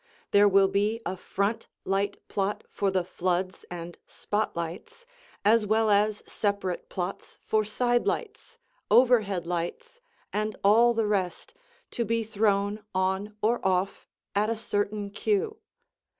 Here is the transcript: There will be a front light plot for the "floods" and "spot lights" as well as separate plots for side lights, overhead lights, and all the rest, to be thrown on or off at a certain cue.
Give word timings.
There 0.31 0.47
will 0.47 0.67
be 0.67 0.99
a 1.05 1.15
front 1.15 1.67
light 1.85 2.27
plot 2.27 2.63
for 2.71 2.89
the 2.89 3.03
"floods" 3.03 3.65
and 3.69 3.99
"spot 4.07 4.55
lights" 4.57 5.05
as 5.45 5.67
well 5.67 5.91
as 5.91 6.23
separate 6.25 6.89
plots 6.89 7.37
for 7.45 7.63
side 7.63 8.07
lights, 8.07 8.57
overhead 8.89 9.45
lights, 9.45 10.01
and 10.33 10.55
all 10.63 10.95
the 10.95 11.05
rest, 11.05 11.53
to 11.91 12.03
be 12.03 12.23
thrown 12.23 12.83
on 12.95 13.37
or 13.43 13.63
off 13.63 14.07
at 14.33 14.49
a 14.49 14.55
certain 14.57 15.11
cue. 15.11 15.57